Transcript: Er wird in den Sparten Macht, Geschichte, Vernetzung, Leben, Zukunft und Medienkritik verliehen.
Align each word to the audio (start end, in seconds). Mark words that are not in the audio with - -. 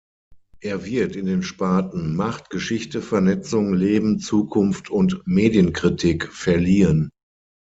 Er 0.61 0.83
wird 0.83 1.15
in 1.15 1.27
den 1.27 1.43
Sparten 1.43 2.15
Macht, 2.15 2.49
Geschichte, 2.49 3.03
Vernetzung, 3.03 3.75
Leben, 3.75 4.17
Zukunft 4.17 4.89
und 4.89 5.21
Medienkritik 5.27 6.27
verliehen. 6.33 7.11